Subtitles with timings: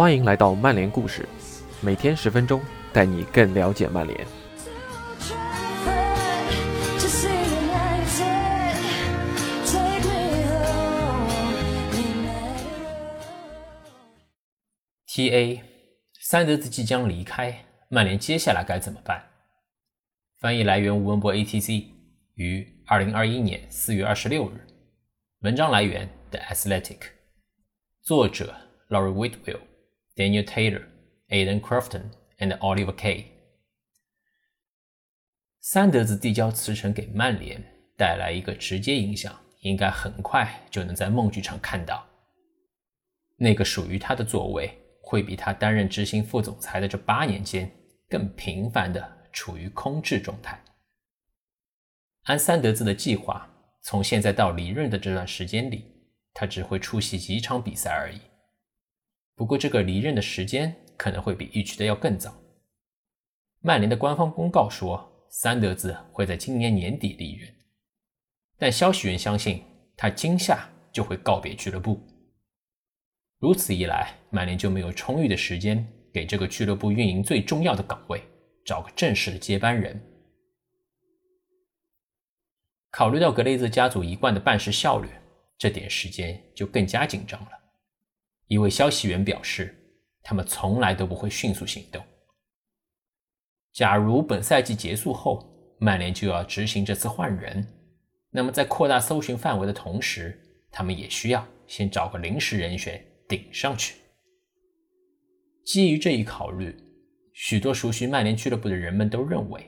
[0.00, 1.28] 欢迎来到曼联故事，
[1.82, 4.26] 每天十分钟，带你更了解曼联。
[15.06, 15.62] T.A.
[16.18, 19.22] 三德子即将离开曼联，接下来该怎么办？
[20.38, 21.92] 翻译来源吴文博 A.T.C.
[22.36, 24.66] 于二零二一年四月二十六日。
[25.40, 27.00] 文章来源 The Athletic。
[28.00, 28.56] 作者
[28.88, 29.60] Laurie Whitwell、
[30.14, 30.84] Daniel Taylor、
[31.28, 33.24] Aidan Crofton and Oliver Kay。
[35.60, 37.62] 三德子递交辞呈给曼联，
[37.96, 42.06] 带来一个直接影响，应该很快就能在梦剧场看到。
[43.36, 44.76] 那个属于他的座位。
[45.02, 47.68] 会比他担任执行副总裁的这八年间
[48.08, 50.62] 更频繁的处于空置状态。
[52.24, 53.50] 按三德子的计划，
[53.82, 55.84] 从现在到离任的这段时间里，
[56.32, 58.20] 他只会出席几场比赛而已。
[59.40, 62.30] 不过，这个离任的时间可能会比预期的要更早。
[63.60, 67.50] 曼联的官方公告说，三德子会在今年年底离任，
[68.58, 69.64] 但消息源相信
[69.96, 71.98] 他今夏就会告别俱乐部。
[73.38, 78.22] 如此一来，曼联就没有充裕的时间给这个俱乐部运营最重要的岗位
[78.66, 79.98] 找个正式的接班人。
[82.90, 85.08] 考虑到格雷泽家族一贯的办事效率，
[85.56, 87.59] 这点时间就更加紧张了。
[88.50, 89.72] 一位消息源表示，
[90.24, 92.04] 他们从来都不会迅速行动。
[93.72, 95.48] 假如本赛季结束后，
[95.78, 97.64] 曼联就要执行这次换人，
[98.30, 100.36] 那么在扩大搜寻范围的同时，
[100.68, 103.00] 他们也需要先找个临时人选。
[103.28, 103.94] 顶上去。
[105.64, 106.74] 基于这一考虑，
[107.32, 109.64] 许多熟悉曼联俱乐部的人们都认为，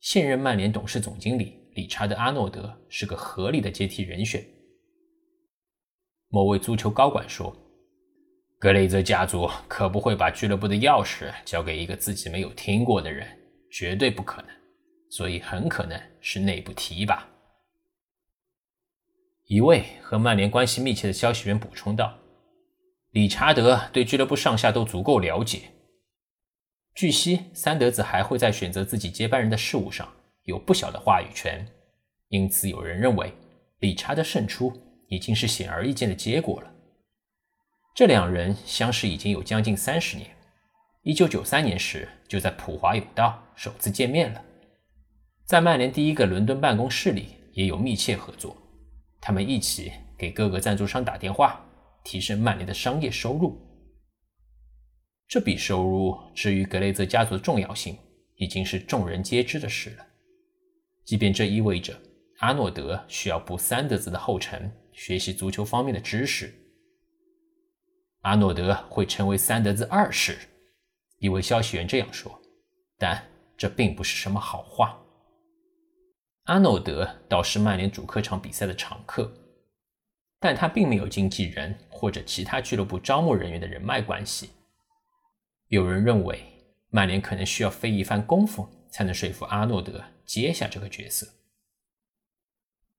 [0.00, 4.44] 现任曼联董事总经理理查德·阿诺德是个合理的接替人选。
[6.30, 7.56] 某位足球高管说
[8.58, 13.26] ：“格雷泽家族可不会把俱乐部的钥匙交给一个自己没有听过的人，
[13.70, 14.50] 绝对不可能。
[15.08, 17.28] 所以很可能是内部提拔。”
[19.46, 22.18] 一位和曼联关系密切的消息源补充道。
[23.10, 25.62] 理查德对俱乐部上下都足够了解。
[26.94, 30.06] 据悉，三德子还会在选择自己接班人的事务上
[30.42, 31.64] 有不小的话语权，
[32.28, 33.32] 因此有人认为
[33.78, 34.72] 理查德胜出
[35.08, 36.72] 已经是显而易见的结果了。
[37.96, 40.28] 这两人相识已经有将近三十年，
[41.00, 44.44] 一九九三年时就在普华永道首次见面了，
[45.46, 48.54] 在曼联第一个伦敦办公室里也有密切合作，
[49.18, 51.62] 他们一起给各个赞助商打电话。
[52.04, 53.60] 提升曼联的商业收入，
[55.26, 57.98] 这笔收入至于格雷泽家族的重要性，
[58.36, 60.06] 已经是众人皆知的事了。
[61.04, 61.98] 即便这意味着
[62.38, 66.54] 阿诺德需要步三德子的后尘，学习足球方面的知识，
[68.26, 70.36] 阿诺德会成为三德子二世。
[71.18, 72.42] 一位消息源这样说，
[72.98, 73.24] 但
[73.56, 75.00] 这并不是什么好话。
[76.46, 79.32] 阿诺德倒是曼联主客场比赛的常客。
[80.40, 84.50] 但他并没有经纪人或者其他俱乐部招募人员的人脉关系。
[85.68, 86.44] 有人认为，
[86.90, 91.26] 曼联可能需要费一番功夫才能说服阿诺德接下这个角色。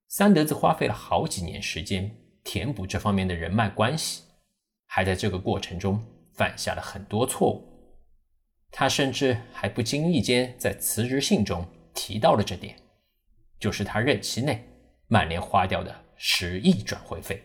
[0.08, 2.10] 三德子花费了好几年时间
[2.42, 4.22] 填补这方面的人脉关系，
[4.88, 6.04] 还在这个过程中
[6.34, 7.64] 犯下了很多错误。
[8.72, 12.76] 他甚至还不经意间在辞职信中提到了这点，
[13.60, 14.66] 就是他任期内
[15.06, 16.08] 曼联花掉的。
[16.20, 17.40] 十亿转会费。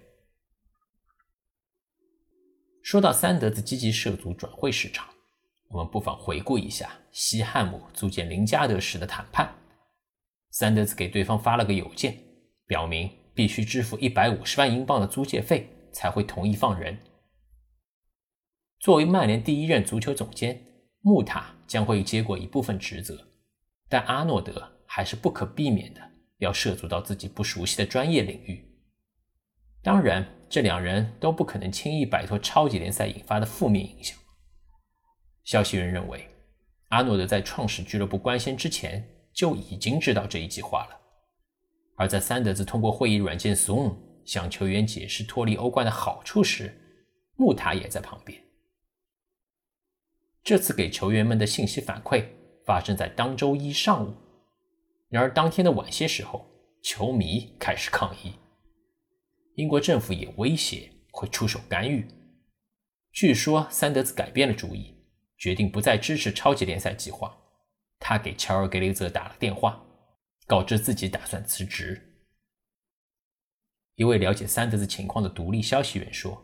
[2.81, 5.07] 说到三德子积极涉足转会市场，
[5.67, 9.53] 我们不妨回顾一下西汉姆租借林加德时的谈判。
[10.49, 12.17] 三德子给对方发了个邮件，
[12.65, 16.97] 表明必须支付一百五十万英镑的租借费才会同意放人。
[18.83, 20.61] 作为曼联第一任足球总监，
[20.99, 23.17] 穆塔将会接过一部分职责，
[23.87, 26.01] 但阿诺德还是不可避免的。
[26.39, 28.61] 要涉足到自己不熟悉的专业领域，
[29.81, 34.17] 当然，这两人都不可能轻易摆脱超级联赛引发的负面影响。
[35.45, 36.27] 消息人认为，
[36.89, 39.01] 阿诺德在创始俱乐部官宣之前
[39.31, 40.99] 就已经知道这一计划了。
[41.95, 43.95] 而在三德子通过会议软件 Zoom
[44.25, 46.77] 向球员解释脱离欧冠的好处时，
[47.37, 48.42] 穆塔也在旁边。
[50.43, 52.25] 这次给球员们的信息反馈
[52.65, 54.13] 发生在当周一上午。
[55.09, 56.45] 然而，当天的晚些时候，
[56.81, 58.33] 球迷开始抗议。
[59.55, 62.05] 英国政府也威胁会出手干预。
[63.11, 64.93] 据说，三德子改变了主意，
[65.37, 67.37] 决定不再支持超级联赛计划。
[67.99, 69.81] 他给乔尔·格雷泽打了电话，
[70.45, 72.01] 告知自己打算辞职。
[73.95, 76.43] 一位了解三德子情况的独立消息源说：“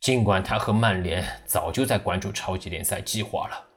[0.00, 3.68] 尽管他和曼联早就在关注超级联赛计划了，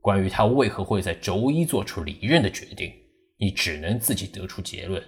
[0.00, 2.92] 关于他为何会在周一做出离任的决定，
[3.36, 5.02] 你只能自己得出结论。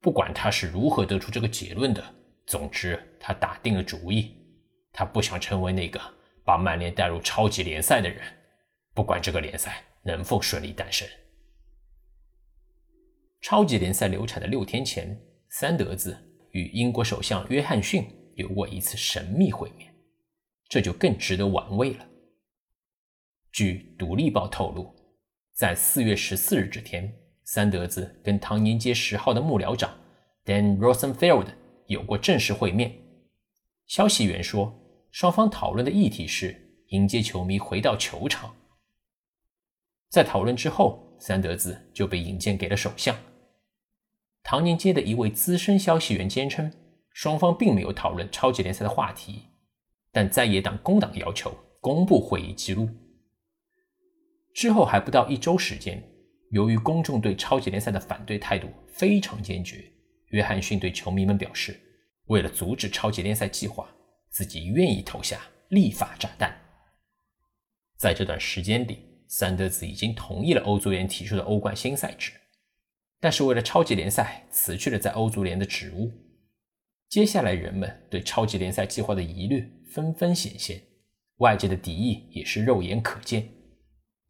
[0.00, 2.04] 不管他是如何得出这个结论的，
[2.46, 4.36] 总之他打定了主意，
[4.92, 5.98] 他不想成为那个
[6.44, 8.20] 把曼联带入超级联赛的人，
[8.92, 11.08] 不管这个联赛能否顺利诞生。
[13.40, 15.18] 超级联赛流产的六天前，
[15.48, 16.16] 三德子
[16.52, 18.06] 与英国首相约翰逊。
[18.36, 19.94] 有过一次神秘会面，
[20.68, 22.06] 这就更值得玩味了。
[23.52, 24.94] 据《独立报》透露，
[25.52, 27.12] 在四月十四日这天，
[27.44, 29.96] 三德子跟唐宁街十号的幕僚长
[30.44, 31.46] Dan Rosenfeld
[31.86, 32.92] 有过正式会面。
[33.86, 34.74] 消息源说，
[35.10, 38.54] 双方讨论的议题是迎接球迷回到球场。
[40.08, 43.16] 在讨论之后，三德子就被引荐给了首相。
[44.42, 46.72] 唐宁街的一位资深消息源坚称。
[47.14, 49.44] 双方并没有讨论超级联赛的话题，
[50.10, 52.88] 但在野党工党要求公布会议记录。
[54.52, 56.02] 之后还不到一周时间，
[56.50, 59.84] 由于公众对超级联赛的反对态度非常坚决，
[60.30, 61.80] 约翰逊对球迷们表示，
[62.26, 63.88] 为了阻止超级联赛计划，
[64.28, 66.52] 自己愿意投下立法炸弹。
[67.96, 72.32] 在这段时间里，三德子已经同意了欧足联提出的欧冠新赛制，
[73.20, 76.10] 但是为了超级联赛，辞去了在欧足联的职务。
[77.14, 80.82] 接下来，人们对超级联赛计划的疑虑纷纷显现，
[81.36, 83.48] 外界的敌意也是肉眼可见。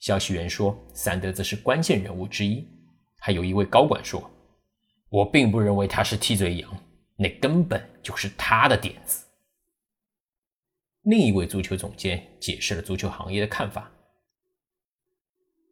[0.00, 2.68] 消息源说，三德子是关键人物之一，
[3.20, 4.30] 还有一位高管说
[5.08, 6.78] ：“我并不认为他是替罪羊，
[7.16, 9.24] 那根本就是他的点子。”
[11.04, 13.90] 另一位足球总监解释了足球行业的看法：“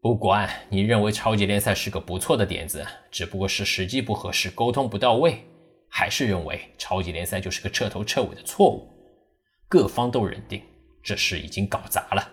[0.00, 5.44] 不管你认为超级联赛是个不错的点子，只不过是时机不合适，沟通不到位。”
[5.94, 8.88] 还是认为超级联赛就是个彻头彻尾的错误，
[9.68, 10.62] 各方都认定
[11.02, 12.32] 这事已经搞砸了，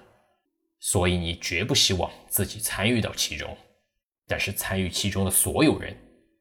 [0.80, 3.58] 所以你绝不希望自己参与到其中，
[4.26, 5.94] 但是参与其中的所有人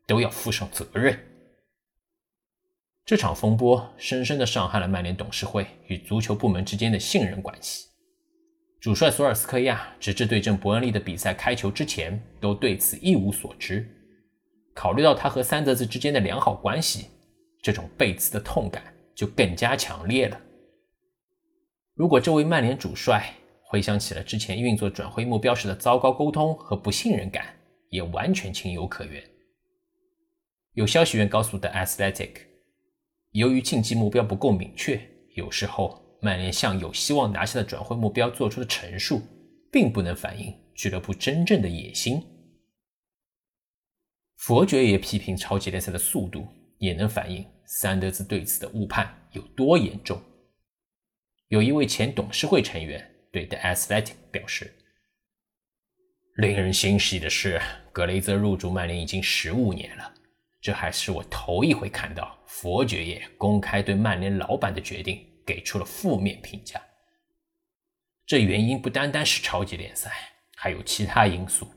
[0.06, 1.18] 都要负上责任。
[3.04, 7.88] 这场风波深深的伤害了曼联董事会与足球部门之间的信任关系。
[8.80, 13.92] 主帅索尔斯克亚直至对阵伯恩利的比赛开球之前都对此一无所知。
[14.74, 17.06] 考虑到他和三德子之间的良好关系，
[17.60, 18.82] 这种背刺的痛感
[19.14, 20.40] 就更加强烈了。
[21.94, 27.46] 如果这位曼联主帅回想起了之前运作转会目标时的糟糕沟通和不信任感，
[27.90, 29.22] 也完全情有可原。
[30.74, 32.30] 有消息源告诉 The Athletic，
[33.32, 35.00] 由于竞技目标不够明确，
[35.34, 39.20] 有时候曼联向有希望拿下的转会目标做出的陈述，
[39.72, 42.22] 并不能反映俱乐部真正的野心。
[44.38, 46.46] 佛爵也批评超级联赛的速度，
[46.79, 50.20] 也能反映三德子对此的误判有多严重。
[51.49, 54.73] 有一位前董事会成员对 The Athletic 表示
[56.38, 57.61] ：“令人欣喜的是，
[57.93, 60.14] 格雷泽入主曼联已经十五年了，
[60.61, 66.81] 这还是我头一回看到佛爵爷公开对曼联老板的决定给出了负面评价。
[68.25, 70.12] 这原因不单单是超级联赛，
[70.55, 71.69] 还有其他因素。”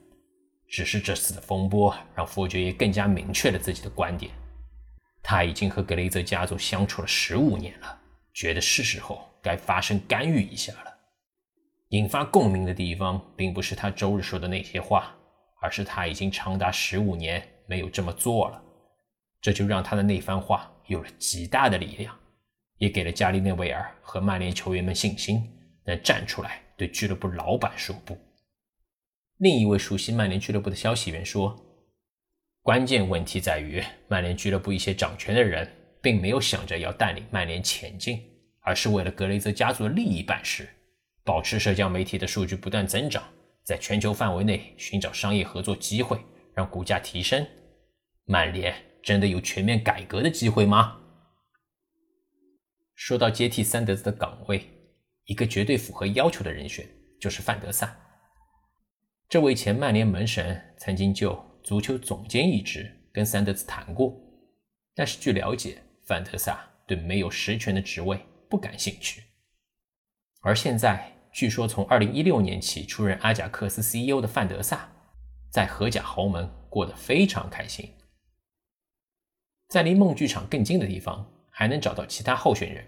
[0.72, 4.32] 只是这次的风波让佛爵爷更加明确了自己的观点。
[5.22, 8.00] 他已经和格雷泽家族相处了十五年了，
[8.34, 10.94] 觉得是时候该发声干预一下了。
[11.90, 15.14] 引发共鸣的地方，并不是他周日说的那些话，
[15.60, 18.64] 而是他已经长达十五年没有这么做了。
[19.42, 22.18] 这就让他的那番话有了极大的力量，
[22.78, 25.44] 也给了加利内维尔和曼联球员们信心，
[25.84, 28.18] 能站出来对俱乐部老板说不。
[29.42, 31.60] 另一位熟悉曼联俱乐部的消息源说
[32.62, 35.68] ：“关键问题在于，曼联俱乐部一些掌权的人
[36.00, 38.22] 并没有想着要带领曼联前进，
[38.60, 40.70] 而是为了格雷泽家族的利益办事，
[41.24, 43.24] 保持社交媒体的数据不断增长，
[43.64, 46.20] 在全球范围内寻找商业合作机会，
[46.54, 47.44] 让股价提升。
[48.26, 48.72] 曼联
[49.02, 51.00] 真的有全面改革的机会吗？”
[52.94, 54.70] 说到接替三德子的岗位，
[55.26, 56.88] 一个绝对符合要求的人选
[57.20, 57.92] 就是范德萨。
[59.32, 64.14] 这位前曼联门神曾经就足球总监一职跟三德子谈过，
[64.94, 68.20] 但是据了解，范德萨对没有实权的职位
[68.50, 69.24] 不感兴趣。
[70.42, 74.92] 而现在，据说从2016年起出任阿贾克斯 CEO 的范德萨，
[75.50, 77.90] 在荷甲豪门过得非常开心。
[79.70, 82.86] 在离梦剧场更近的地方，还能找到其他候选人。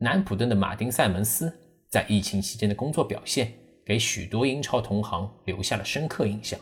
[0.00, 1.50] 南普顿的马丁·塞门斯
[1.88, 3.50] 在疫情期间的工作表现。
[3.86, 6.58] 给许多英超同行留下了深刻印象。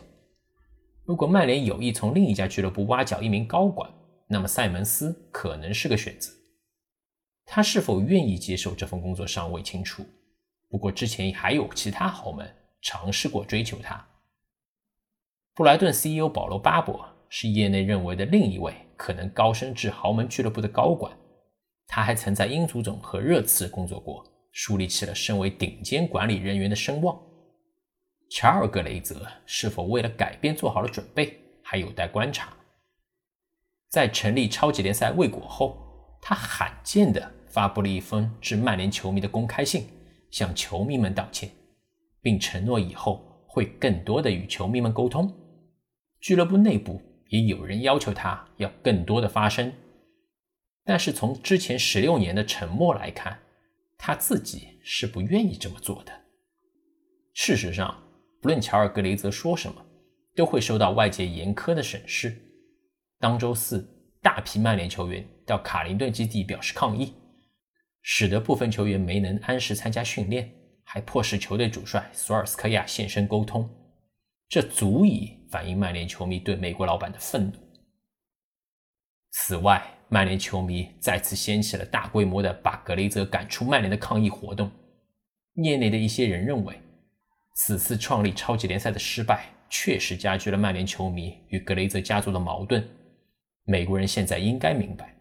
[1.03, 3.91] 如果曼联有意从另一家俱乐部挖角一名高管，
[4.27, 6.31] 那么塞门斯可能是个选择。
[7.43, 10.05] 他是否愿意接受这份工作尚未清楚。
[10.69, 12.47] 不过之前还有其他豪门
[12.81, 14.07] 尝试过追求他。
[15.55, 21.11] 布莱顿 CEO 保罗·巴伯是业内认为的另一位可能高升至豪门俱乐部的高管。
[21.87, 24.23] 他还曾在英足总和热刺工作过，
[24.55, 27.21] 树立起了身为顶尖管理人员的声望。
[28.29, 32.53] 乔尔·格雷泽是否为了改变做好了准备，还有待观察。
[33.89, 35.77] 在成立超级联赛未果后，
[36.21, 39.87] 他罕见地发布了一封致曼联球迷的公开信，
[40.31, 41.49] 向球迷们道歉，
[42.21, 45.29] 并承诺以后会更多地与球迷们沟通。
[46.21, 49.73] 俱乐部内部也有人要求他要更多的发声。
[50.85, 53.37] 但是从之前十六年的沉默来看，
[53.97, 56.11] 他自己是不愿意这么做的。
[57.33, 58.01] 事实上，
[58.41, 59.85] 不论乔尔·格雷泽说什么，
[60.35, 62.35] 都会受到外界严苛的审视。
[63.19, 63.87] 当周四，
[64.21, 67.13] 大批曼联球员到卡林顿基地表示抗议，
[68.01, 73.69] 使得部分球员没能按时参加训练，还迫使球队主帅索尔斯克亚现身沟通。
[74.47, 77.53] 这足以反映曼联球迷对美国老板的愤怒。
[79.31, 84.69] 此外，曼联球迷再次掀起了大规模的把格雷泽赶出曼联的抗议活动。
[85.55, 86.79] 业内的一些人认为，
[87.55, 92.85] 此次创立超级联赛的失败确实加剧了曼联球迷与格雷泽家族的矛盾。
[93.63, 95.15] 美国人现在应该明白，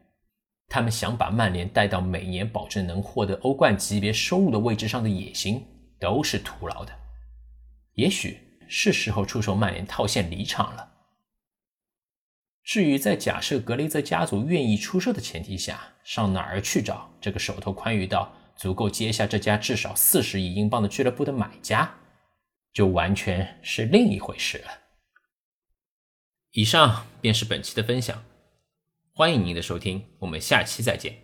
[0.68, 5.64] 他们想把曼联带到每年保证能获得欧冠级别收入的位置上的野心
[5.98, 6.92] 都是徒劳的。
[7.94, 8.38] 也许
[8.68, 10.93] 是时候出售曼联套现离场了。
[12.64, 21.94] 至于在假设格雷泽家族愿意出售的前提下，上哪儿去找这个手头宽裕到足够接下这家至少四十亿英镑的俱乐部的买家，
[22.72, 24.70] 就完全是另一回事了。
[26.52, 28.24] 以上便是本期的分享，
[29.12, 31.23] 欢迎您的收听，我们下期再见。